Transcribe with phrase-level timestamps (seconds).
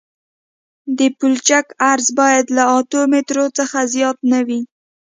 [0.97, 4.59] د پلچک عرض باید له اتو مترو څخه زیات نه وي